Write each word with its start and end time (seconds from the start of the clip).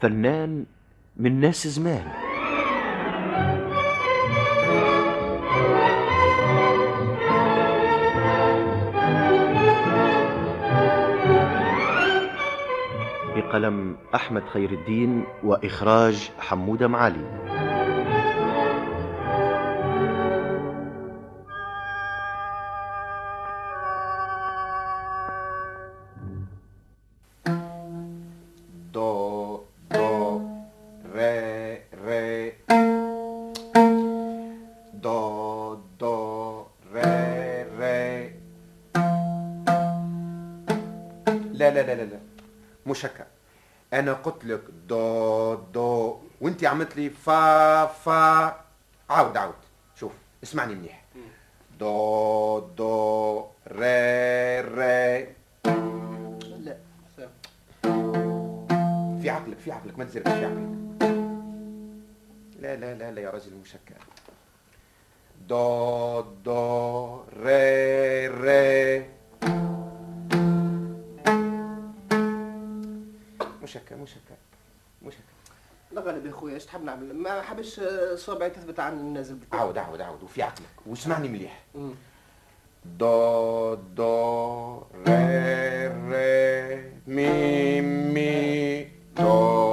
فنان 0.00 0.66
من 1.16 1.40
ناس 1.40 1.66
زمان. 1.68 2.06
بقلم 13.36 13.96
أحمد 14.14 14.42
خير 14.52 14.70
الدين 14.70 15.24
وإخراج 15.44 16.30
حمودة 16.38 16.88
معالي. 16.88 17.47
لا 41.58 41.70
لا 41.70 41.82
لا 41.82 41.94
لا 41.94 42.02
لا. 42.02 42.20
مش 42.86 43.06
هكا. 43.06 43.26
أنا 43.92 44.12
قلت 44.12 44.44
لك 44.44 44.62
دو 44.88 45.54
دو. 45.54 46.20
وانت 46.40 46.64
عملت 46.64 46.96
لي 46.96 47.10
فا 47.10 47.86
فا. 47.86 48.60
عاود 49.10 49.36
عاود. 49.36 49.54
شوف 49.96 50.12
اسمعني 50.42 50.74
منيح. 50.74 51.04
دو 51.78 52.58
دو. 52.76 53.46
ري 53.68 54.60
ري. 54.60 55.34
لا 56.58 56.76
في 59.20 59.30
عقلك 59.30 59.58
في 59.58 59.72
عقلك. 59.72 59.98
ما 59.98 60.04
تزرقش 60.04 60.32
في 60.32 60.44
عقلك. 60.44 60.78
لا 62.60 62.76
لا 62.76 62.94
لا 62.94 63.10
لا 63.10 63.20
يا 63.20 63.30
راجل 63.30 63.54
مشكل 63.54 63.94
دو 65.48 66.20
دو. 66.20 67.22
ري 67.42 68.28
ري. 68.28 69.18
مشكل 73.68 73.96
مشكل 73.96 74.20
مشكل. 75.02 75.20
الله 75.92 76.00
غالب 76.00 76.26
يا 76.26 76.32
خويا 76.32 76.54
إيش 76.54 76.66
تحب 76.66 76.84
نعمل؟ 76.84 77.14
ما 77.14 77.42
حبش 77.42 77.80
صوابعي 78.14 78.50
تثبت 78.50 78.80
عن 78.80 78.92
النازل 78.92 79.38
عاود 79.52 79.78
عاود 79.78 80.00
عاود 80.00 80.22
وفي 80.22 80.42
عقلك 80.42 80.86
واسمعني 80.86 81.28
مليح. 81.28 81.64
دو 82.84 83.74
دو 83.74 84.82
ري 85.08 85.86
ري 85.88 86.92
مي 87.06 87.80
مي 87.80 88.84
دو. 89.16 89.67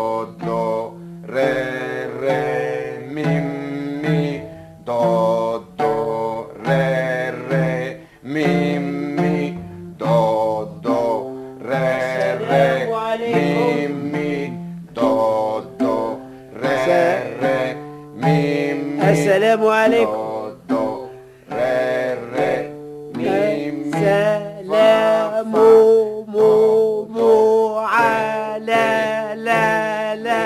سلام 25.35 25.51
مو 25.51 27.03
مو 27.03 27.77
على 27.77 29.35
لا 29.35 30.15
لا 30.15 30.41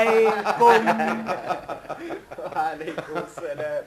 أيكم. 0.00 0.82
عليكم 2.56 3.14
السلام. 3.28 3.84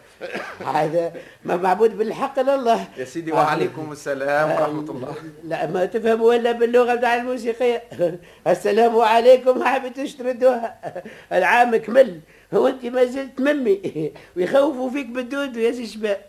هذا 0.75 1.12
ما 1.46 1.56
معبود 1.56 1.97
بالحق 1.97 2.40
الا 2.40 2.56
الله 2.56 2.88
يا 2.97 3.06
سيدي 3.06 3.31
وعليكم 3.31 3.91
السلام 3.91 4.52
ورحمة 4.52 4.91
الله. 4.91 5.14
لا 5.44 5.68
ما 5.68 5.86
تفهموا 5.86 6.28
ولا 6.28 6.52
باللغة 6.52 6.96
بتاع 6.96 7.16
الموسيقيه 7.16 7.84
السلام 8.47 9.00
عليكم 9.00 9.64
حبيتوش 9.64 10.14
تردوها 10.16 10.80
العام 11.31 11.75
كمل. 11.75 12.20
هو 12.53 12.68
انت 12.68 12.86
ما 12.86 13.06
زلت 13.06 13.41
ممي. 13.41 14.12
ويخوفوا 14.36 14.90
فيك 14.90 15.08
بالدود 15.08 15.58
يا 15.58 15.86
شباب 15.86 16.22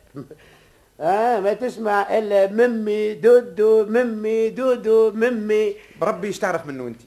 آه 1.03 1.41
ما 1.41 1.53
تسمع 1.53 2.19
إلا 2.19 2.47
ممي 2.47 3.15
دودو 3.15 3.87
ممي 3.87 4.51
دودو 4.51 5.11
ممي. 5.11 5.75
بربي 6.01 6.27
إيش 6.27 6.39
تعرف 6.39 6.67
منه 6.67 6.87
أنت؟ 6.87 7.01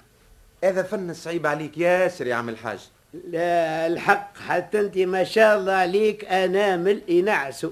هذا 0.63 0.83
فن 0.83 1.13
صعيب 1.13 1.47
عليك 1.47 1.77
ياسر 1.77 2.27
يا 2.27 2.35
عم 2.35 2.49
الحاج. 2.49 2.79
لا 3.27 3.87
الحق 3.87 4.37
حتى 4.37 4.79
أنت 4.79 4.97
ما 4.97 5.23
شاء 5.23 5.57
الله 5.57 5.73
عليك 5.73 6.25
انامل 6.25 7.01
ينعسوا 7.07 7.69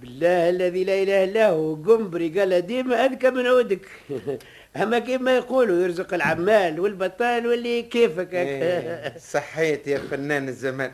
بالله 0.00 0.48
الذي 0.50 0.84
لا 0.84 1.02
إله 1.02 1.24
إلا 1.24 1.48
هو 1.48 1.74
قنبري 1.74 2.40
قال 2.40 2.66
ديما 2.66 3.04
أذكى 3.04 3.30
من 3.30 3.46
عودك. 3.46 3.88
أما 4.82 4.98
كيما 4.98 5.36
يقولوا 5.36 5.82
يرزق 5.82 6.14
العمال 6.14 6.80
والبطال 6.80 7.46
واللي 7.46 7.82
كيفك. 7.82 8.34
إيه، 8.34 9.18
صحيت 9.18 9.86
يا 9.86 9.98
فنان 9.98 10.48
الزمان. 10.48 10.92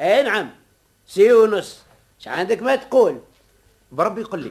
أي 0.00 0.22
نعم 0.22 0.50
سي 1.06 1.32
ونص 1.32 1.82
عندك 2.26 2.62
ما 2.62 2.76
تقول؟ 2.76 3.20
بربي 3.92 4.20
يقول 4.20 4.42
لي 4.42 4.50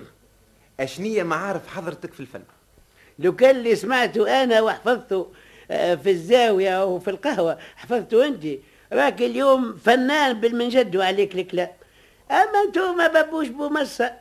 اشنية 0.79 1.23
معارف 1.23 1.67
حضرتك 1.67 2.13
في 2.13 2.19
الفن 2.19 2.41
لو 3.19 3.35
كان 3.35 3.55
اللي 3.55 3.75
سمعته 3.75 4.43
أنا 4.43 4.61
وحفظته 4.61 5.31
آه، 5.71 5.95
في 5.95 6.09
الزاوية 6.11 6.85
وفي 6.85 7.09
القهوة 7.09 7.57
حفظته 7.75 8.27
أنت. 8.27 8.47
راك 8.93 9.21
اليوم 9.21 9.77
فنان 9.85 10.41
بالمنجد 10.41 10.95
وعليك 10.95 11.35
الكلام 11.35 11.69
أما 12.31 12.61
أنتم 12.67 12.97
ما 12.97 13.07
بابوش 13.07 13.47
بومصه 13.47 14.11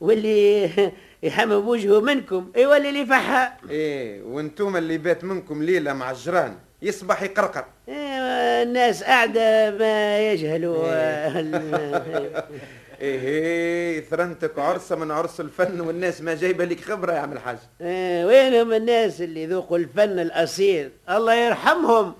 واللي 0.00 0.70
يحمم 1.22 1.68
وجهه 1.68 2.00
منكم. 2.00 2.52
يولي 2.56 2.88
اللي 2.88 3.06
فحا 3.06 3.56
إيه 3.70 4.22
وأنتم 4.22 4.76
اللي 4.76 4.98
بات 4.98 5.24
منكم 5.24 5.62
ليلة 5.62 5.92
مع 5.92 6.10
الجيران. 6.10 6.56
يصبح 6.82 7.22
يقرقر. 7.22 7.64
إيه، 7.88 8.62
الناس 8.62 9.02
قاعدة 9.04 9.70
ما 9.70 10.18
يجهلوا. 10.32 10.84
إيه 13.00 13.20
إيه 13.20 14.00
ثرنتك 14.00 14.58
عرسة 14.58 14.96
من 14.96 15.10
عرس 15.10 15.40
الفن 15.40 15.80
والناس 15.80 16.20
ما 16.20 16.34
جايبة 16.34 16.64
لك 16.64 16.80
خبرة 16.80 17.12
يا 17.12 17.18
عم 17.18 17.32
الحاج. 17.32 17.58
إيه، 17.80 18.24
وينهم 18.24 18.72
الناس 18.72 19.20
اللي 19.20 19.46
ذوقوا 19.46 19.78
الفن 19.78 20.18
الأصيل؟ 20.18 20.90
الله 21.10 21.34
يرحمهم. 21.34 22.14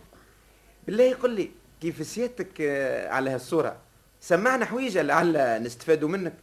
بالله 0.86 1.04
يقول 1.04 1.30
لي 1.30 1.50
كيف 1.80 2.06
سيادتك 2.06 2.60
آه، 2.60 3.08
على 3.08 3.30
هالصورة؟ 3.30 3.76
سمعنا 4.20 4.64
حويجة 4.64 5.02
لعل 5.02 5.62
نستفادوا 5.62 6.08
منك. 6.08 6.34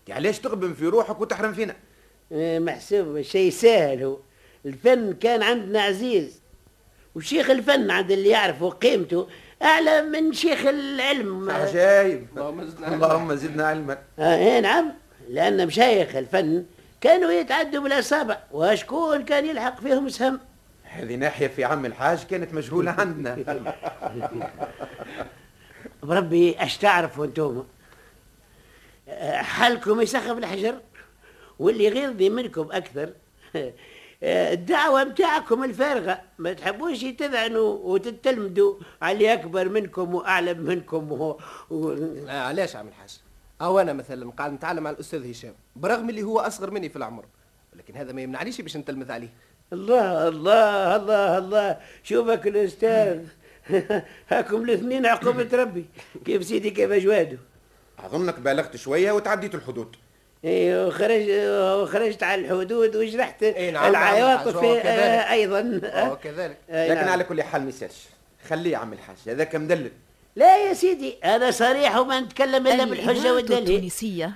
انت 0.00 0.16
علاش 0.16 0.38
تغبن 0.38 0.74
في 0.74 0.86
روحك 0.86 1.20
وتحرم 1.20 1.52
فينا؟ 1.52 1.76
إيه، 2.32 2.58
محسوب 2.58 3.20
شيء 3.20 3.50
سهل 3.50 4.02
هو. 4.02 4.18
الفن 4.66 5.12
كان 5.12 5.42
عندنا 5.42 5.82
عزيز. 5.82 6.40
وشيخ 7.14 7.50
الفن 7.50 7.90
عند 7.90 8.10
اللي 8.10 8.28
يعرفوا 8.28 8.70
قيمته 8.70 9.28
اعلى 9.62 10.02
من 10.02 10.32
شيخ 10.32 10.66
العلم. 10.66 11.50
عجايب 11.50 12.26
اللهم 12.36 12.64
زدنا 12.64 12.94
اللهم 12.94 13.34
زدنا 13.34 13.66
علما. 13.66 13.98
آه 14.18 14.36
إيه 14.36 14.60
نعم. 14.60 14.92
لأن 15.28 15.66
مشايخ 15.66 16.16
الفن 16.16 16.64
كانوا 17.00 17.30
يتعدوا 17.30 17.82
بالأصابع 17.82 18.38
وشكون 18.52 19.24
كان 19.24 19.46
يلحق 19.46 19.80
فيهم 19.80 20.08
سهم. 20.08 20.40
هذه 20.82 21.14
ناحية 21.16 21.46
في 21.46 21.64
عم 21.64 21.86
الحاج 21.86 22.24
كانت 22.24 22.54
مجهولة 22.54 22.90
عندنا. 22.90 23.36
بربي 26.02 26.56
أش 26.58 26.76
تعرفوا 26.76 27.24
أنتم؟ 27.24 27.64
آه، 29.08 29.36
حالكم 29.42 30.00
يسخف 30.00 30.38
الحجر 30.38 30.74
واللي 31.58 31.88
غيظني 31.88 32.30
منكم 32.30 32.68
أكثر. 32.72 33.12
آه، 33.56 33.72
الدعوة 34.22 35.04
متاعكم 35.04 35.64
الفارغة. 35.64 36.20
ما 36.38 36.52
تحبوش 36.52 37.04
تذعنوا 37.04 37.78
وتتلمدوا. 37.82 38.74
على 39.02 39.12
اللي 39.12 39.32
أكبر 39.32 39.68
منكم 39.68 40.14
وأعلم 40.14 40.60
منكم 40.60 41.12
و... 41.12 41.38
و... 41.70 41.92
آه 42.28 42.40
علاش 42.40 42.76
عم 42.76 42.88
الحاج؟ 42.88 43.20
أو 43.60 43.78
أنا 43.78 43.92
مثلا 43.92 44.30
قاعد 44.30 44.52
نتعلم 44.52 44.82
مع 44.82 44.90
الأستاذ 44.90 45.30
هشام. 45.30 45.54
برغم 45.76 46.10
اللي 46.10 46.22
هو 46.22 46.40
أصغر 46.40 46.70
مني 46.70 46.88
في 46.88 46.96
العمر. 46.96 47.24
ولكن 47.74 47.96
هذا 47.96 48.12
ما 48.12 48.22
يمنعنيش 48.22 48.60
باش 48.60 48.76
نتلمذ 48.76 49.12
عليه. 49.12 49.32
الله 49.72 50.28
الله 50.28 50.96
الله 50.96 51.38
الله. 51.38 51.78
شوفك 52.02 52.46
الأستاذ. 52.46 53.24
هاكم 54.30 54.62
الاثنين 54.62 55.06
عقوبة 55.06 55.48
ربي. 55.52 55.86
كيف 56.24 56.44
سيدي 56.44 56.70
كيف 56.70 56.90
أجواده؟ 56.90 57.38
أظنك 57.98 58.38
بالغت 58.38 58.76
شوية 58.76 59.12
وتعديت 59.12 59.54
الحدود. 59.54 59.96
وخرج 60.44 61.26
وخرجت 61.82 62.22
على 62.22 62.40
الحدود 62.40 62.96
وجرحت 62.96 63.42
إيه 63.42 63.70
نعم، 63.70 63.90
العواطف 63.90 64.54
نعم، 64.54 64.64
وكذلك. 64.64 64.86
آه، 64.86 65.32
أيضا. 65.32 65.80
وكذلك 66.12 66.56
آه، 66.70 66.88
لكن 66.88 67.00
نعم. 67.00 67.08
على 67.08 67.24
كل 67.24 67.42
حال 67.42 67.62
ما 67.62 67.68
يسالش 67.68 68.04
خليه 68.48 68.72
يا 68.72 68.76
عم 68.76 68.92
الحاج 68.92 69.16
هذاك 69.26 69.56
مدلل 69.56 69.90
لا 70.36 70.68
يا 70.68 70.74
سيدي 70.74 71.16
أنا 71.24 71.50
صريح 71.50 71.96
وما 71.96 72.20
نتكلم 72.20 72.66
إلا 72.66 72.84
بالحجه 72.84 73.34
والدليل. 73.34 73.92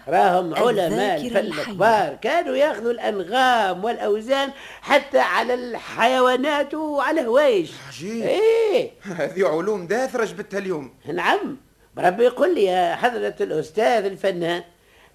راهم 0.09 0.55
علماء 0.55 1.17
الذاكرة 1.17 1.41
الفن 1.41 1.47
الحية. 1.47 1.73
كبار 1.73 2.15
كانوا 2.23 2.57
يأخذوا 2.57 2.93
الأنغام 2.93 3.85
والأوزان 3.85 4.51
حتى 4.83 5.19
على 5.19 5.55
الحيوانات 5.55 6.75
وعلى 6.75 7.27
هوايش 7.27 7.71
عجيب. 7.89 8.25
إيه. 8.25 8.91
هذه 9.03 9.49
علوم 9.49 9.87
داثرة 9.87 10.25
جبتها 10.25 10.59
اليوم. 10.59 10.95
نعم. 11.13 11.57
ربي 11.99 12.25
يقول 12.25 12.55
لي 12.55 12.65
يا 12.65 12.97
حضرة 12.97 13.35
الأستاذ 13.41 14.05
الفنان 14.05 14.63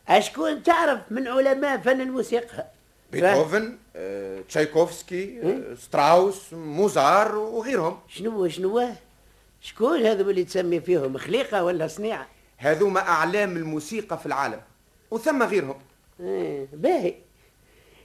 أشكون 0.09 0.63
تعرف 0.63 0.99
من 1.11 1.27
علماء 1.27 1.77
فن 1.77 2.01
الموسيقى؟ 2.01 2.65
بيتهوفن 3.11 3.77
آه، 3.95 4.41
تشايكوفسكي 4.49 5.41
آه، 5.41 5.75
ستراوس 5.75 6.53
موزار 6.53 7.35
وغيرهم. 7.35 7.99
شنو 8.07 8.47
شنو؟ 8.47 8.89
شكون 9.61 10.05
هذا 10.05 10.21
اللي 10.21 10.43
تسمي 10.43 10.81
فيهم؟ 10.81 11.17
خليقة 11.17 11.63
ولا 11.63 11.87
صنيعة؟ 11.87 12.27
هذوما 12.57 12.99
أعلام 12.99 13.57
الموسيقى 13.57 14.19
في 14.19 14.25
العالم 14.25 14.61
وثم 15.11 15.43
غيرهم. 15.43 15.79
إيه، 16.19 16.67
باهي. 16.73 17.15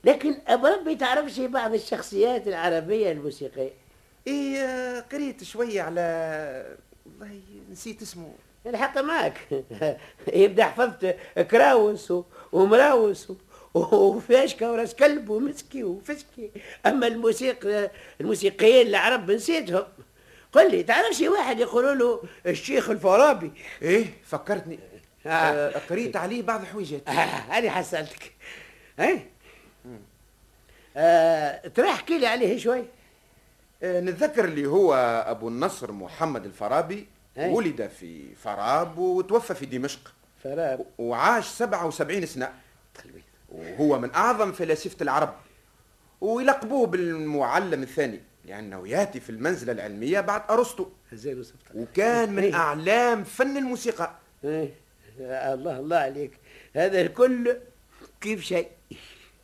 لكن 0.05 0.38
بربي 0.49 0.97
تعرفش 0.97 1.41
بعض 1.41 1.75
الشخصيات 1.75 2.49
العربية 2.49 3.12
الموسيقية؟ 3.12 3.70
آه، 4.29 5.00
قريت 5.00 5.44
شوية 5.44 5.82
على 5.82 6.76
والله 7.06 7.41
نسيت 7.70 8.02
اسمه. 8.02 8.32
الحق 8.66 8.98
معك. 8.98 9.64
يبدأ 10.32 10.64
حفظت 10.64 11.16
كراوس 11.50 12.12
ومراوس 12.52 13.30
و- 13.30 13.36
وفاشكة 13.74 14.72
وراس 14.72 14.94
كلب 14.94 15.28
ومسكي 15.28 15.84
وفسكي 15.84 16.50
أما 16.86 17.06
الموسيقى 17.06 17.90
الموسيقيين 18.20 18.86
العرب 18.86 19.30
نسيتهم. 19.30 19.84
قل 20.52 20.70
لي 20.70 20.82
تعرف 20.82 21.14
شي 21.16 21.28
واحد 21.28 21.60
يقولوا 21.60 21.94
له 21.94 22.22
الشيخ 22.46 22.90
الفارابي؟ 22.90 23.52
إيه 23.82 24.06
فكرتني. 24.24 24.78
آه. 25.26 25.28
آه، 25.30 25.78
قريت 25.90 26.16
عليه 26.16 26.42
بعض 26.42 26.60
الحويجات 26.60 27.08
آه، 27.08 27.12
هذه 27.12 27.70
حسنتك 27.70 28.32
اي 29.00 29.20
آه 30.96 31.68
ترى 31.68 31.88
احكي 31.90 32.18
لي 32.18 32.26
عليه 32.26 32.58
شوي. 32.58 32.84
آه، 33.82 34.00
نتذكر 34.00 34.44
اللي 34.44 34.66
هو 34.66 34.94
أبو 35.26 35.48
النصر 35.48 35.92
محمد 35.92 36.44
الفارابي. 36.44 37.06
ولد 37.48 37.90
في 38.00 38.34
فاراب 38.34 38.98
وتوفى 38.98 39.54
في 39.54 39.66
دمشق. 39.66 40.14
فراب 40.42 40.87
وعاش 40.98 41.46
77 41.48 42.26
سنة. 42.26 42.52
وهو 43.48 43.98
من 43.98 44.14
أعظم 44.14 44.52
فلاسفة 44.52 44.96
العرب. 45.02 45.34
ويلقبوه 46.20 46.87
بالمعلم 46.87 47.82
الثاني 47.82 48.20
لأنه 48.44 48.88
يأتي 48.88 49.20
في 49.20 49.31
المنزلة 49.31 49.72
العلمية 49.72 50.20
بعد 50.20 50.42
أرسطو. 50.50 50.88
وكان 51.75 52.32
من 52.32 52.42
إيه. 52.42 52.54
أعلام 52.54 53.25
فن 53.25 53.56
الموسيقى. 53.56 54.19
إيه. 54.44 54.75
يا 55.19 55.54
الله 55.54 55.78
الله 55.78 55.96
عليك. 55.96 56.32
هذا 56.76 57.00
الكل 57.00 57.56
كيف 58.20 58.44
شيء؟ 58.44 58.69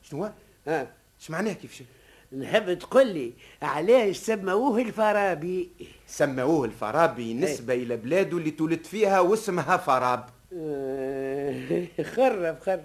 شنو 0.02 0.24
هو؟ 0.24 0.32
ها. 0.66 0.92
إيش 1.20 1.30
معناه 1.30 1.52
كيف 1.52 1.74
شيء؟ 1.74 1.86
نحب 2.32 2.78
تقول 2.78 3.06
لي 3.06 3.32
علاش 3.62 4.16
سموه 4.16 4.78
الفارابي 4.80 5.70
سموه 6.06 6.64
الفارابي 6.64 7.34
نسبة 7.34 7.74
إلى 7.74 7.96
بلاده 7.96 8.38
اللي 8.38 8.50
تولد 8.50 8.84
فيها 8.84 9.20
واسمها 9.20 9.76
فاراب 9.76 10.24
آه، 10.56 11.86
خرف 12.02 12.62
خرف 12.62 12.80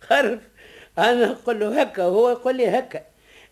خرف. 0.00 0.40
أنا 0.98 1.26
نقول 1.26 1.60
له 1.60 1.80
هكا 1.82 2.06
وهو 2.06 2.30
يقول 2.30 2.56
لي 2.56 2.68
هكا. 2.78 3.02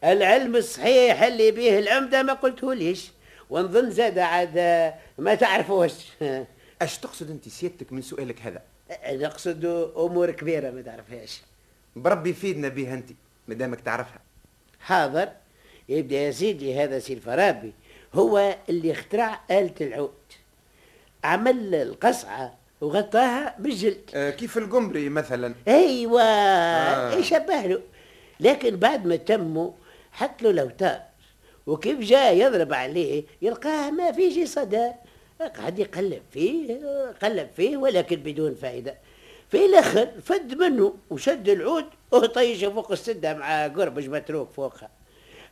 العلم 0.05 0.57
الصحيح 0.57 1.23
اللي 1.23 1.51
به 1.51 1.79
العمدة 1.79 2.23
ما 2.23 2.33
قلته 2.33 2.75
ليش 2.75 3.11
ونظن 3.51 3.91
زاد 3.91 4.19
عاد 4.19 4.57
ما 5.19 5.35
تعرفوش. 5.35 5.93
أش 6.83 6.99
تقصد 6.99 7.31
أنت 7.31 7.49
سيادتك 7.49 7.93
من 7.93 8.03
سؤالك 8.03 8.43
هذا؟ 8.43 8.63
نقصد 9.07 9.65
أمور 9.97 10.31
كبيرة 10.31 10.71
ما 10.71 10.83
تعرفهاش. 10.83 11.43
بربي 11.97 12.31
يفيدنا 12.31 12.69
بها 12.69 12.95
أنت 12.95 13.11
مدامك 13.49 13.81
تعرفها. 13.81 14.21
حاضر 14.81 15.29
يبدأ 15.89 16.17
يا 16.17 16.31
سيدي 16.31 16.75
هذا 16.85 16.99
سي 16.99 17.13
الفارابي 17.13 17.73
هو 18.15 18.57
اللي 18.69 18.93
اخترع 18.93 19.41
آلة 19.51 19.75
العود. 19.81 20.11
عمل 21.25 21.75
القصعة 21.75 22.59
وغطاها 22.81 23.57
بالجلد. 23.59 24.11
آه 24.15 24.31
كيف 24.31 24.59
القمري 24.59 25.09
مثلا؟ 25.09 25.55
أيوه 25.69 26.23
آه. 26.23 27.15
يشبه 27.15 27.67
له. 27.67 27.81
لكن 28.41 28.77
بعد 28.77 29.07
ما 29.07 29.17
تموا 29.17 29.71
حط 30.13 30.43
له 30.43 30.51
الاوتار 30.51 31.01
وكيف 31.67 31.99
جاء 31.99 32.37
يضرب 32.37 32.73
عليه 32.73 33.25
يلقاه 33.43 33.91
ما 33.91 34.13
فيش 34.13 34.49
صدى. 34.49 34.91
قعد 35.59 35.79
يقلب 35.79 36.23
فيه 36.33 36.81
قلب 37.23 37.49
فيه 37.57 37.77
ولكن 37.77 38.17
بدون 38.17 38.55
فائدة. 38.55 38.95
في 39.51 39.67
الأخر 39.67 40.09
فد 40.25 40.55
منه 40.55 40.95
وشد 41.11 41.49
العود 41.49 41.85
وطيشه 42.13 42.71
فوق 42.71 42.93
السده 42.93 43.35
مع 43.35 43.67
قربج 43.67 44.09
متروك 44.09 44.51
فوقها. 44.57 44.91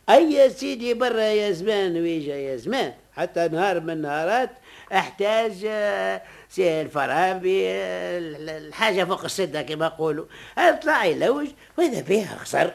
أي 0.09 0.49
سيدي 0.49 0.93
برا 0.93 1.21
يا 1.21 1.51
زمان 1.51 1.97
وإيجا 1.97 2.35
يا 2.35 2.55
زمان 2.55 2.93
حتى 3.13 3.47
نهار 3.47 3.79
من 3.79 3.89
النهارات 3.89 4.49
أحتاج 4.93 5.65
آه، 5.65 6.21
سي 6.49 6.81
الفارابي 6.81 7.67
آه، 7.67 8.19
الحاجة 8.57 9.03
فوق 9.03 9.23
السده 9.23 9.61
كما 9.61 9.85
يقولوا. 9.85 10.25
أطلع 10.57 11.05
يلوج 11.05 11.47
وإذا 11.77 12.01
بها 12.01 12.37
خسر 12.37 12.73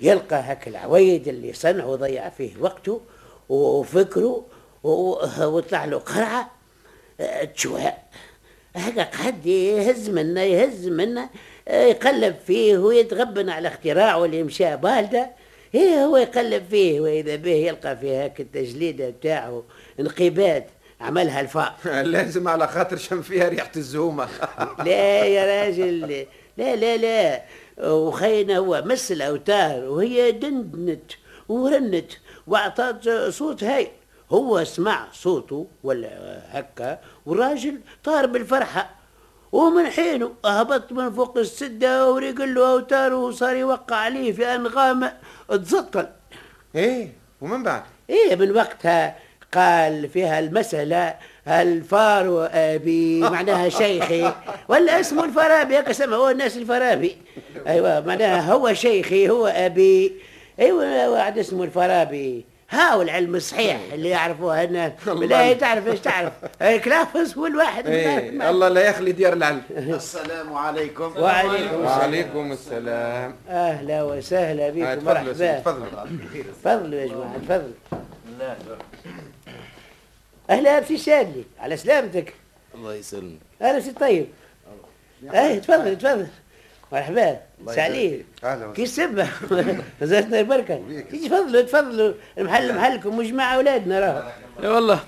يلقى 0.00 0.36
هاك 0.36 0.68
العويد 0.68 1.28
اللي 1.28 1.52
صنعه 1.52 1.86
وضيع 1.86 2.28
فيه 2.28 2.52
وقته 2.60 3.00
وفكره 3.48 4.46
وطلع 4.84 5.84
له 5.84 5.98
قرعة 5.98 6.50
آه، 7.20 7.44
هذا 8.76 9.02
قعد 9.02 9.46
يهز 9.46 10.10
منه 10.10 10.40
يهز 10.40 10.88
منه 10.88 11.30
آه، 11.68 11.84
يقلب 11.84 12.36
فيه 12.46 12.78
ويتغبن 12.78 13.50
على 13.50 13.68
اختراعه 13.68 14.24
اللي 14.24 14.42
مشى 14.42 14.76
بالده. 14.76 15.30
إيه 15.74 16.04
هو 16.04 16.16
يقلب 16.16 16.64
فيه؟ 16.70 17.00
وإذا 17.00 17.36
به 17.36 17.50
يلقى 17.50 17.96
فيه 17.96 18.24
هاك 18.24 18.40
التجليده 18.40 19.10
بتاعه 19.10 19.64
انقباد 20.00 20.64
عملها 21.00 21.40
الفار 21.40 21.74
لازم 22.14 22.48
على 22.48 22.68
خاطر 22.68 22.96
شم 22.96 23.22
فيها 23.22 23.48
ريحة 23.48 23.70
الزهومة. 23.76 24.28
لا 24.86 25.24
يا 25.24 25.64
راجل 25.64 26.26
لا 26.56 26.76
لا 26.76 26.96
لا. 26.96 27.42
وخينا 27.88 28.58
هو 28.58 28.82
مس 28.86 29.12
الأوتار 29.12 29.84
وهي 29.84 30.32
دندنت 30.32 31.12
ورنت 31.48 32.12
وأعطت 32.46 33.08
صوت 33.28 33.64
هاي. 33.64 33.88
هو 34.32 34.64
سمع 34.64 35.06
صوته 35.12 35.66
ولا 35.82 36.40
هكا 36.50 36.98
والراجل 37.26 37.80
طار 38.04 38.26
بالفرحة. 38.26 38.90
ومن 39.52 39.86
حينه 39.86 40.32
هبط 40.44 40.92
من 40.92 41.12
فوق 41.12 41.38
السدة 41.38 42.12
وريقل 42.12 42.54
له 42.54 42.72
اوتاره 42.72 43.16
وصار 43.16 43.56
يوقع 43.56 43.96
عليه 43.96 44.32
في 44.32 44.46
أنغام 44.46 45.10
تزطل 45.48 46.06
إيه 46.74 47.12
ومن 47.40 47.62
بعد؟ 47.62 47.82
إيه 48.10 48.36
من 48.36 48.56
وقتها 48.56 49.16
قال 49.54 50.08
فيها 50.08 50.38
المسألة 50.38 51.14
الفار 51.48 52.48
أبي؟ 52.52 53.20
معناها 53.34 53.68
شيخي. 53.68 54.32
ولا 54.68 55.00
اسمه 55.00 55.24
الفارابي 55.24 55.78
هكا 55.78 55.92
سمعوه 55.92 56.30
الناس 56.30 56.56
الفارابي. 56.56 57.16
أيوة 57.66 58.00
معناها 58.00 58.52
هو 58.52 58.74
شيخي 58.74 59.30
هو 59.30 59.46
أبي. 59.46 60.12
أيوة 60.60 61.10
واحد 61.10 61.38
اسمه 61.38 61.64
الفارابي. 61.64 62.46
ها 62.70 62.94
هو 62.94 63.02
العلم 63.02 63.34
الصحيح 63.34 63.80
اللي 63.92 64.08
يعرفوه 64.08 64.62
الناس 64.64 64.92
بالله 65.06 65.52
تعرف 65.52 65.86
إيش 65.86 66.00
تعرف؟ 66.00 66.32
كلافس 66.84 67.38
هو 67.38 67.46
الواحد. 67.46 67.86
إيه 67.86 68.50
الله 68.50 68.68
لا 68.68 68.88
يخلي 68.88 69.12
ديار 69.12 69.32
العلم. 69.32 69.62
السلام 69.70 70.54
عليكم. 70.54 71.12
وعليكم 71.16 71.64
السلام. 71.64 71.84
وعليكم 71.84 72.52
السلام. 72.52 73.36
أهلا 73.48 74.02
وسهلا 74.02 74.66
آه، 74.66 74.70
بكم 74.70 74.94
تفضلوا 74.94 75.28
يا 75.28 75.32
سيدي، 75.34 75.52
مرحبا 75.52 75.60
تفضلوا. 75.60 76.52
تفضلوا 76.62 77.00
يا 77.00 77.06
جماعة 77.06 77.38
تفضلوا. 77.38 78.76
أهلا 80.50 80.82
سي 80.82 80.98
شادلي 80.98 81.44
على 81.60 81.76
سلامتك. 81.76 82.34
الله 82.74 82.94
يسلمك. 82.94 83.38
أهلا 83.62 83.80
سي 83.80 83.92
طيب. 83.92 84.26
إيه 85.34 85.58
تفضل 85.58 85.98
تفضل. 85.98 86.26
مرحبا 86.92 87.40
سعليل 87.66 88.24
أهلا 88.44 88.72
كي 88.72 88.82
السبة 88.82 89.28
زادنا 90.02 90.40
البركة. 90.40 90.80
تيجي 91.10 91.28
تفضلوا 91.28 91.62
تفضلوا. 91.62 92.12
المحل 92.38 92.74
محلكم 92.76 93.18
وجماعة 93.18 93.54
أولادنا 93.56 94.00
راه 94.00 94.32
يا 94.62 94.70
والله. 94.70 95.00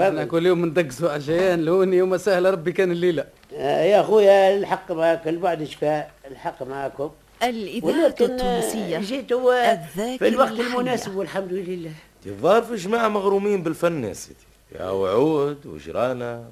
إحنا 0.00 0.24
كل 0.24 0.46
يوم 0.46 0.64
ندقسوا 0.66 1.10
عشان 1.10 1.60
لوني 1.64 1.96
يوم 1.96 2.16
سهل 2.16 2.44
ربي 2.52 2.72
كان 2.72 2.90
الليلة. 2.90 3.24
آه، 3.56 3.82
يا 3.84 4.00
أخويا 4.00 4.56
الحق 4.56 4.92
معك 4.92 5.28
البعد 5.28 5.64
شفاء. 5.64 6.10
الحق 6.30 6.62
معكم. 6.62 7.10
الإذاعة 7.42 8.06
التونسية. 8.06 8.98
جيت 8.98 9.32
هو 9.32 9.78
في 9.94 10.28
الوقت. 10.28 10.50
المناسب 10.52 11.16
والحمد 11.16 11.52
لله. 11.52 11.92
الظاهر 12.26 12.62
في 12.62 12.74
جماعة 12.76 13.08
مغرومين 13.08 13.62
بالفن 13.62 14.04
يا 14.04 14.12
سيدي. 14.12 14.36
يا 14.78 14.90
وعود 14.90 15.66
وجرانا 15.66 16.44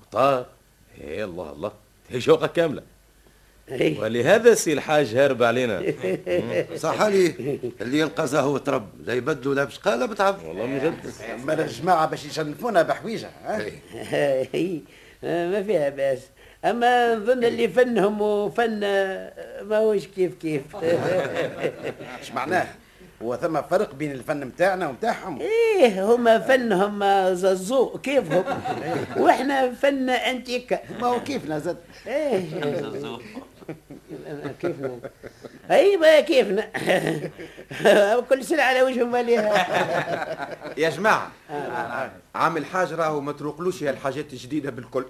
وطار. 0.00 0.46
يا 1.00 1.24
الله 1.24 1.50
الله. 1.52 1.72
هي 2.10 2.20
شوقة 2.20 2.46
كاملة. 2.46 2.80
إيه. 2.82 2.97
ولهذا 3.72 4.54
سي 4.54 4.72
الحاج 4.72 5.14
هارب 5.14 5.42
علينا. 5.42 5.82
صح 6.76 7.00
عليه 7.02 7.34
اللي 7.80 7.98
يلقى 7.98 8.26
زهو 8.26 8.58
ترب 8.58 8.88
لا 9.04 9.14
يبدلوا 9.14 9.54
لا 9.54 9.64
بشقالة 9.64 10.06
بتعب 10.06 10.44
والله 10.44 10.66
من 10.66 10.78
جد 10.78 11.12
ما 11.46 11.52
الجماعة 11.52 12.06
باش 12.06 12.24
يشنفونا 12.24 12.82
بحويجة 12.82 13.30
ها؟ 13.44 13.62
هي 14.52 14.80
آه، 15.24 15.48
ما 15.50 15.62
فيها 15.62 15.88
باس. 15.88 16.18
أما 16.64 17.14
نظن 17.14 17.44
اللي 17.44 17.68
فنهم 17.68 18.20
وفن 18.22 18.80
آه، 18.84 19.32
ما 19.62 19.76
هوش 19.78 20.06
كيف 20.06 20.34
كيف. 20.34 20.62
إيش 22.20 22.32
معناه؟ 22.34 22.66
هو 23.22 23.36
ثم 23.36 23.62
فرق 23.62 23.94
بين 23.94 24.12
الفن 24.12 24.46
متاعنا 24.46 24.88
ومتاعهم. 24.88 25.40
إيه 25.40 26.04
هما 26.14 26.38
فنهم 26.38 27.02
آه، 27.02 27.32
ززو 27.32 27.88
كيفهم؟ 27.98 28.44
وإحنا 29.16 29.72
فن 29.72 30.10
أنتيكا. 30.10 30.78
ما 31.00 31.06
هو 31.06 31.20
كيفنا 31.20 31.58
زاد 31.58 31.76
إيه. 32.06 32.44
كيفنا 34.60 35.00
أي 35.70 35.96
ما 35.96 36.20
كيفنا 36.20 36.70
كل 38.30 38.44
سنه 38.44 38.62
على 38.62 38.82
وجه 38.82 39.04
ماليها 39.04 40.78
يا 40.78 40.90
جماعة 40.90 41.32
عام 42.34 42.56
الحاج 42.56 42.92
راهو 42.92 43.20
ما 43.20 43.32
تروقلوش 43.32 43.82
هي 43.82 43.90
الحاجات 43.90 44.32
الجديدة 44.32 44.70
بالكل. 44.70 45.04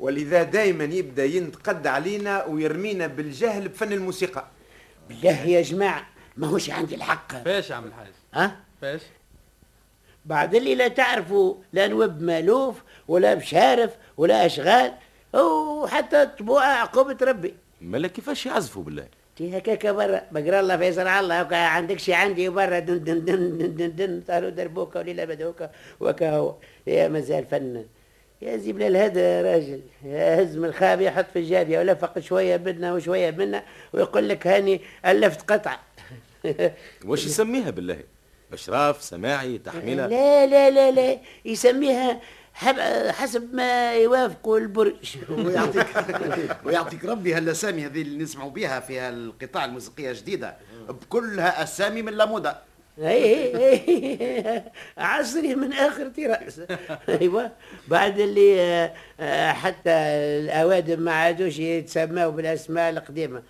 ولذا 0.00 0.42
دايما 0.42 0.84
يبدأ 0.84 1.24
ينتقد 1.24 1.86
علينا 1.86 2.44
ويرمينا 2.44 3.06
بالجهل 3.06 3.68
بفن 3.68 3.92
الموسيقى. 3.92 4.44
بالله 5.08 5.40
يا 5.46 5.62
جماعة 5.62 6.06
ما 6.36 6.46
هوش 6.46 6.70
عندي 6.70 6.94
الحق. 6.94 7.44
فاش 7.44 7.70
يا 7.70 7.74
عم 7.74 7.84
الحاج؟ 7.84 8.06
ها؟ 8.34 8.56
فاش؟ 8.82 9.00
بعد 10.24 10.54
اللي 10.54 10.74
لا 10.74 10.88
تعرفوا 10.88 11.54
لا 11.72 11.86
نوب 11.86 12.22
مألوف 12.22 12.82
ولا 13.08 13.34
بشارف 13.34 13.90
ولا 14.16 14.46
أشغال 14.46 14.92
وحتى 15.34 16.26
طبوعة 16.26 16.66
عقوبة 16.66 17.16
ربي. 17.22 17.54
مالا 17.82 18.08
كيفاش 18.08 18.46
يعزفوا 18.46 18.82
بالله؟ 18.82 19.06
تي 19.36 19.58
هكاك 19.58 19.86
برا 19.86 20.22
بقرا 20.32 20.60
الله 20.60 20.76
في 20.76 20.84
يسر 20.86 21.08
الله 21.20 21.40
هكا 21.40 21.56
عندك 21.56 21.98
شي 21.98 22.14
عندي 22.14 22.48
برا 22.48 22.78
دن 22.78 23.04
دن 23.04 23.24
دن 23.24 23.58
دن 23.58 23.74
دن 23.76 23.96
دن 23.96 24.22
طاروا 24.28 24.50
دربوكا 24.50 25.00
وليلة 25.00 25.24
بدوكا 25.24 25.70
وكا 26.00 26.30
هو. 26.36 26.54
يا 26.86 27.08
مازال 27.08 27.44
فنان 27.46 27.86
يا 28.42 28.56
زيب 28.56 28.80
الهدى 28.82 29.20
يا 29.20 29.42
راجل 29.42 29.80
يا 30.04 30.42
هز 30.42 30.56
من 30.56 30.64
الخاب 30.64 31.00
يحط 31.00 31.26
في 31.32 31.38
الجابية 31.38 31.78
ولا 31.78 31.94
فقد 31.94 32.22
شوية 32.22 32.56
بدنا 32.56 32.92
وشوية 32.94 33.30
منا 33.30 33.62
ويقول 33.92 34.28
لك 34.28 34.46
هاني 34.46 34.80
ألفت 35.06 35.50
قطعة. 35.52 35.80
واش 37.06 37.26
يسميها 37.26 37.70
بالله؟ 37.70 37.98
أشراف 38.52 39.02
سماعي 39.02 39.58
تحميلها 39.58 40.08
لا 40.08 40.46
لا 40.46 40.70
لا 40.70 40.90
لا 40.90 41.18
يسميها 41.44 42.20
حسب 42.54 43.54
ما 43.54 43.94
يوافقوا 43.94 44.58
البرج 44.58 45.16
ويعطيك 45.46 45.86
ويعطيك 46.66 47.04
ربي 47.04 47.34
هالاسامي 47.34 47.86
هذه 47.86 48.02
اللي 48.02 48.22
نسمعوا 48.24 48.50
بها 48.50 48.80
في 48.80 49.08
القطاع 49.08 49.64
الموسيقية 49.64 50.10
الجديدة. 50.10 50.56
بكلها 50.88 51.62
أسامي 51.62 52.02
من 52.02 52.12
لامودا 52.12 52.62
اي 52.98 53.52
عصري 54.98 55.54
من 55.54 55.72
آخر 55.72 56.08
تراس. 56.08 56.60
أيوه. 57.08 57.50
بعد 57.88 58.18
اللي 58.20 58.60
آه، 58.60 58.92
آه، 59.20 59.52
حتى 59.52 59.90
الاوادم 59.90 61.00
ما 61.00 61.12
عادوش 61.12 61.58
يتسموا 61.58 62.30
بالأسماء 62.30 62.90
القديمة. 62.90 63.42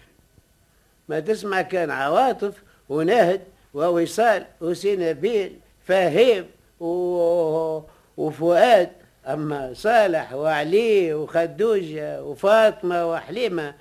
ما 1.08 1.20
تسمع 1.20 1.62
كان 1.62 1.90
عواطف 1.90 2.54
ونهد 2.88 3.40
ووصال 3.74 4.46
وسنابيل 4.60 5.58
فهيم 5.86 6.46
و... 6.80 7.80
وفؤاد 8.16 8.90
أما 9.26 9.74
صالح 9.74 10.32
وعلي 10.32 11.14
وخدوجة 11.14 12.22
وفاطمة 12.24 13.10
وحليمة 13.10 13.74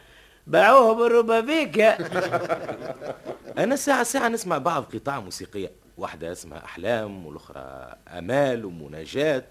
باعوهم 0.47 1.03
الربابيكا 1.03 1.97
أنا 3.63 3.75
ساعة 3.75 4.03
ساعة 4.03 4.27
نسمع 4.27 4.57
بعض 4.57 4.83
قطع 4.95 5.19
موسيقية 5.19 5.71
واحدة 5.97 6.31
اسمها 6.31 6.65
أحلام 6.65 7.25
والأخرى 7.25 7.95
آمال 8.07 8.65
ومناجاة 8.65 9.43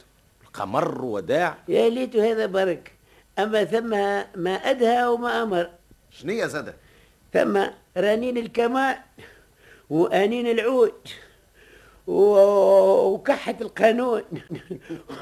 القمر 0.44 1.04
وداع. 1.04 1.56
يا 1.68 1.88
ليت 1.88 2.16
هذا 2.16 2.46
برك 2.46 2.92
أما 3.38 3.64
ثم 3.64 3.90
ما 4.40 4.50
أدهى 4.54 5.06
وما 5.06 5.42
أمر. 5.42 5.70
شنية 6.10 6.46
زادة؟ 6.46 6.74
ثم 7.32 7.66
رنين 7.96 8.38
الكمان 8.38 8.96
وأنين 9.90 10.46
العود. 10.46 11.08
و- 12.10 13.14
وكحة 13.14 13.54
القانون. 13.60 14.22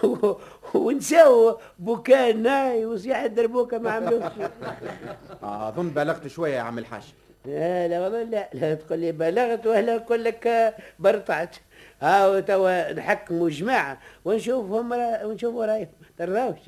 ونساو 0.75 1.59
بكاء 1.79 2.31
الناي 2.31 2.87
وصياح 2.87 3.21
الدربوكة 3.23 3.79
ما 3.79 3.91
عملوش. 3.91 4.23
أظن 5.43 5.89
بلغت 5.91 6.27
شوية 6.27 6.55
يا 6.55 6.61
عم 6.61 6.79
الحاج. 6.79 7.03
لا 7.47 7.89
لا 7.89 8.01
والله 8.01 8.23
لا 8.23 8.49
لا 8.53 8.75
تقول 8.75 8.99
لي 8.99 9.13
بلغت 9.13 9.67
ولا 9.67 9.97
نقول 9.97 10.25
لك 10.25 10.47
آه، 10.47 10.75
برطعت. 10.99 11.57
هاو 12.01 12.41
توا 12.41 12.93
نحكموا 12.93 13.49
جماعة 13.51 13.99
ونشوفهم 14.25 14.93
را- 14.93 15.25
ونشوفوا 15.25 15.67
رايهم. 15.67 15.89
ترضاوش. 16.19 16.59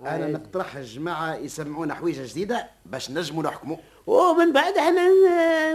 أنا 0.00 0.26
نقترح 0.26 0.76
الجماعة 0.76 1.34
يسمعونا 1.34 1.94
حويجة 1.94 2.32
جديدة 2.32 2.66
باش 2.86 3.10
نجموا 3.10 3.42
نحكموا 3.42 3.76
ومن 4.06 4.52
بعد 4.52 4.78
إحنا 4.78 5.02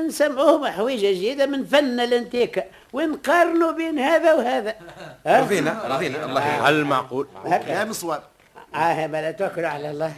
نسمعوهم 0.01 0.65
حويجه 0.65 1.11
جديدة 1.11 1.45
من 1.45 1.65
فن 1.65 1.99
الانتيكا 1.99 2.63
ونقارنوا 2.93 3.71
بين 3.71 3.99
هذا 3.99 4.33
وهذا؟ 4.33 4.75
رضينا 5.41 5.95
رضينا 5.95 6.25
الله 6.25 6.47
يعين. 6.47 6.63
هل 6.63 6.85
معقول؟ 6.85 7.27
هكا 7.45 7.71
يا 7.71 7.85
مصوار 7.85 8.23
آه 8.75 9.07
ما 9.07 9.21
لا 9.21 9.31
توكلوا 9.31 9.67
على 9.69 9.91
الله. 9.91 10.13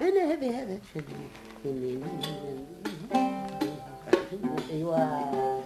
أنا 0.00 0.32
هذه 0.32 0.62
هذا. 0.62 0.78
أيوه 4.70 5.60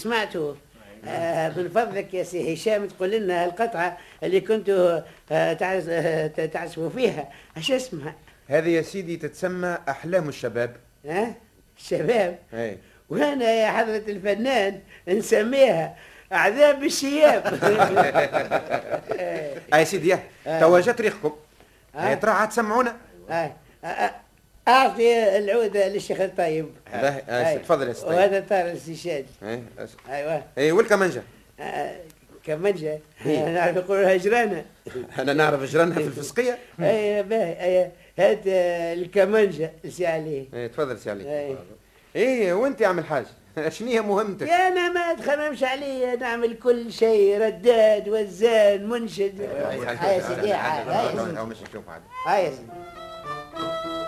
سمعتوا 0.00 0.54
آه 1.08 1.48
من 1.48 1.68
فضلك 1.68 2.14
يا 2.14 2.22
سي 2.22 2.54
هشام 2.54 2.86
تقول 2.88 3.10
لنا 3.10 3.44
القطعة 3.44 3.98
اللي 4.22 4.40
كنتوا 4.40 5.00
آه 5.32 5.52
آه 5.62 6.26
تعزفوا 6.46 6.90
فيها 6.90 7.28
اش 7.56 7.72
اسمها؟ 7.72 8.14
هذه 8.48 8.68
يا 8.68 8.82
سيدي 8.82 9.16
تتسمى 9.16 9.78
أحلام 9.88 10.28
الشباب 10.28 10.76
ها؟ 11.06 11.34
الشباب 11.78 12.38
إي 12.54 12.78
وأنا 13.08 13.44
يا 13.52 13.70
حضرة 13.70 14.02
الفنان 14.08 14.80
نسميها 15.08 15.96
عذاب 16.32 16.84
الشياب 16.84 17.42
اي 19.74 19.84
سيدي. 19.84 20.16
توا 20.44 20.80
جات 20.80 21.00
ريقكم 21.00 21.32
آه. 21.94 21.98
هاي 22.08 22.16
ترى 22.16 22.30
عاد 22.30 22.48
تسمعونا. 22.48 22.96
اعطي 24.70 25.38
العودة 25.38 25.88
للشيخ 25.88 26.20
الطيب 26.20 26.66
آه،. 26.94 27.56
تفضل 27.56 27.88
يا 27.88 27.92
سيدي. 27.92 28.06
وهذا 28.06 28.40
طار 28.40 28.74
أس- 29.78 30.10
أيوه 30.10 30.42
اي 30.58 30.72
والكمانجه 30.72 31.22
آه. 31.60 31.96
كمانجة 32.44 32.98
إيه. 33.26 33.48
نعرف 33.48 33.76
يقولوا 33.76 34.16
هجرانة 34.16 34.64
أنا 35.18 35.32
نعرف 35.32 35.62
جيرانها 35.62 35.98
في 35.98 36.06
الفسقيه 36.06 36.58
اي 36.80 37.22
باهي 37.22 37.64
اي 37.64 37.90
هات 38.18 38.46
آه، 38.46 38.94
الكمانجة 38.94 39.72
سي 39.88 40.06
عليه 40.06 40.44
اي 40.54 40.68
تفضل 40.68 40.98
سي 40.98 41.10
علي 41.10 41.40
اي 41.40 41.56
إيه 42.16 42.52
وانت 42.52 42.80
يا 42.80 42.86
عم 42.86 42.98
الحاج 42.98 43.26
شنو 43.68 43.88
هي 43.88 44.00
مهمتك 44.00 44.48
يا 44.48 44.68
أنا 44.68 44.88
ما 44.88 45.14
تخممش 45.14 45.64
علي 45.64 46.16
نعمل 46.16 46.58
كل 46.58 46.92
شيء 46.92 47.38
رداد 47.40 48.08
وزان 48.08 48.88
منشد 48.88 49.40
هاي 49.40 50.16
يا 50.16 50.20
سيدي 50.20 50.52
هاي 50.52 51.16
سيدي 51.18 51.38
أو 51.38 51.46
مش 51.46 51.56
نشوف 51.62 51.88
عاد 51.88 52.02
هاي 52.26 52.44
يا 52.44 52.50
سيدي 52.50 53.99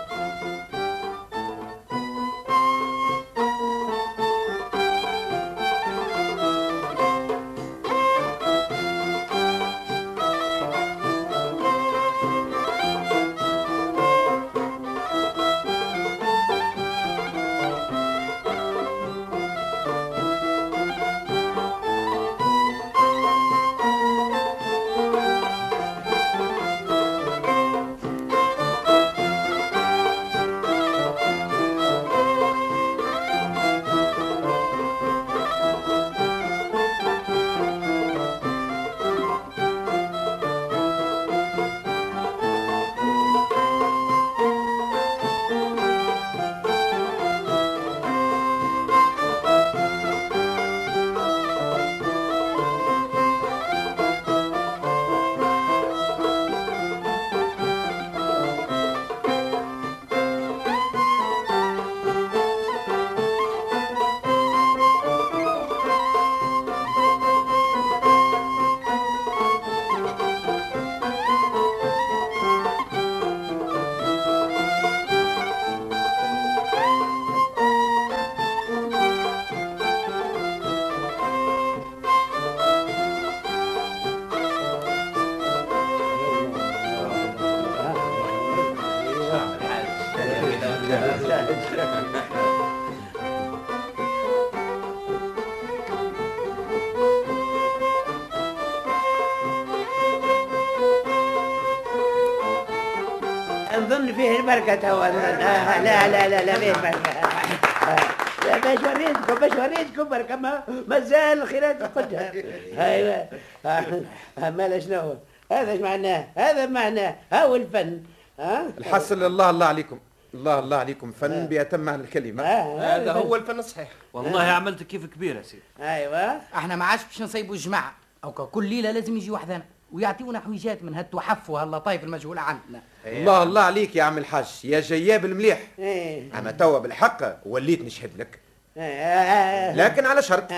البركة. 104.49 104.73
آه، 104.73 105.81
لا 105.81 106.07
لا 106.07 106.27
لا 106.27 106.45
لا 106.45 106.55
آه، 106.55 107.99
لا 108.45 108.57
باش 108.57 108.79
وريتكم 108.79 109.35
باش 109.35 109.51
وريتكم 109.51 110.03
بركة. 110.09 110.35
ما 110.35 110.63
مازال 110.87 111.41
الخيرات 111.41 111.97
قدها 111.97 112.31
آه، 112.77 113.27
آه، 113.65 114.49
مالا 114.49 114.79
شنو؟ 114.79 115.17
هذا 115.51 115.71
إيش 115.71 115.81
معناه؟ 115.81 116.27
هذا 116.37 116.65
معناه. 116.65 117.15
هو 117.33 117.55
الفن. 117.55 118.03
ها؟ 118.39 118.65
الحسن 118.77 119.23
الله 119.23 119.49
الله 119.49 119.65
عليكم. 119.65 119.99
الله 120.33 120.59
الله 120.59 120.77
عليكم. 120.77 121.11
فن 121.11 121.45
بأتم 121.45 121.79
معنى 121.79 122.03
الكلمة. 122.03 122.43
آه، 122.43 122.95
هذا 122.95 123.11
هو 123.11 123.35
الفن 123.35 123.59
الصحيح. 123.59 123.89
والله 124.13 124.41
عملت 124.41 124.83
كيف 124.83 125.05
كبير 125.05 125.35
يا 125.35 125.41
سيدي. 125.41 125.63
أيوه. 125.81 126.41
إحنا 126.55 126.75
ما 126.75 126.85
عادش 126.85 127.03
باش 127.03 127.21
نصيبوا 127.21 127.55
الجماعه 127.55 127.93
أو 128.23 128.31
كل 128.31 128.65
ليلة 128.65 128.91
لازم 128.91 129.17
يجي 129.17 129.31
وحدنا. 129.31 129.63
ويعطيونا 129.93 130.39
حويجات 130.39 130.83
من 130.83 130.95
هالتحف 130.95 131.49
وهاللطايف 131.49 132.03
المجهوله 132.03 132.41
عندنا. 132.41 132.81
الله 133.05 133.43
الله 133.43 133.61
عليك 133.61 133.95
يا 133.95 134.03
عم 134.03 134.17
الحاج 134.17 134.45
يا 134.63 134.79
جياب 134.79 135.25
المليح. 135.25 135.61
إيه. 135.79 136.39
أما 136.39 136.51
توا 136.51 136.79
بالحق 136.79 137.37
وليت 137.45 137.81
نشهد 137.81 138.11
لك. 138.17 138.39
آه، 138.77 138.81
آه، 138.81 139.75
لكن 139.75 140.05
على 140.05 140.21
شرط. 140.21 140.49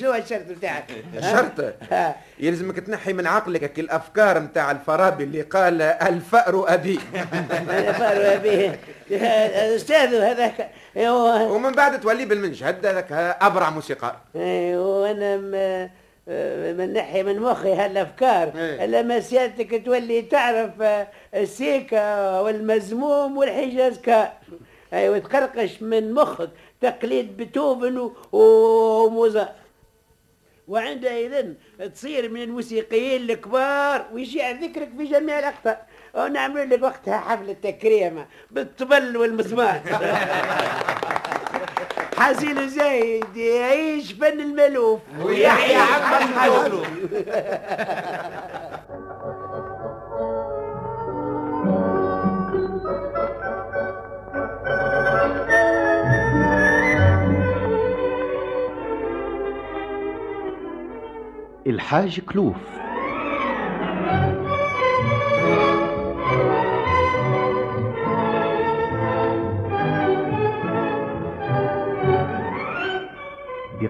شو 0.00 0.14
الشرط 0.14 0.48
بتاعك؟ 0.48 0.84
شرط 1.32 1.74
آه. 1.92 2.14
يلزمك 2.38 2.76
تنحي 2.76 3.12
من 3.12 3.26
عقلك 3.26 3.78
الأفكار 3.78 4.38
نتاع 4.38 4.70
الفارابي 4.70 5.24
اللي 5.24 5.42
قال 5.42 5.82
الفأر 5.82 6.74
أبي. 6.74 6.98
فارو 7.98 8.42
به 8.42 8.78
أستاذ 9.76 10.14
هذاك 10.14 10.70
ومن 11.50 11.72
بعد 11.72 12.00
تولي 12.00 12.24
بالمنشهد 12.24 12.86
هذاك 12.86 13.12
أبرع 13.40 13.70
موسيقار. 13.70 14.16
وأنا 14.34 15.90
من 16.26 16.92
ناحية 16.92 17.22
من 17.22 17.40
مخي 17.40 17.72
هالأفكار. 17.74 18.52
إيه. 18.56 18.86
لما 18.86 19.20
سيادتك 19.20 19.82
تولي 19.84 20.22
تعرف 20.22 20.70
آه، 20.82 21.08
السيكا 21.34 22.40
والمزموم 22.40 23.36
والحجازكا 23.36 24.32
أيوه 24.92 25.18
تقرقش 25.18 25.82
من 25.82 26.12
مخك. 26.12 26.50
تقليد 26.80 27.36
بيتهوفن 27.36 27.98
و- 27.98 28.12
وموزارت 28.32 29.52
وعندئذ 30.68 31.52
تصير 31.94 32.28
من 32.30 32.42
الموسيقيين 32.42 33.30
الكبار 33.30 34.06
ويشيع 34.12 34.50
ذكرك 34.50 34.90
في 34.98 35.04
جميع 35.04 35.38
الاقطار 35.38 35.76
ونعمل 36.14 36.70
لك 36.70 36.82
وقتها 36.82 37.18
حفلة 37.18 37.52
تكريمة 37.62 38.26
بالطبل 38.50 39.16
والمزمار. 39.16 39.80
حسين 42.18 42.68
زايد 42.68 43.36
يعيش 43.36 44.12
فن 44.12 44.40
الملوف 44.40 45.00
ويحيى 45.24 45.76
عم 45.76 46.28
الملوف 46.28 46.86
الحاج 61.66 62.20
كلوف. 62.20 62.56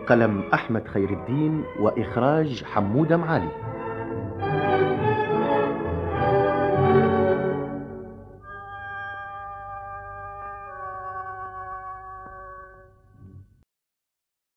بقلم 0.07 0.43
أحمد 0.55 0.89
خير 0.89 1.11
الدين 1.11 1.65
وإخراج 1.81 2.65
حمودة 2.65 3.17
معالي. 3.17 3.76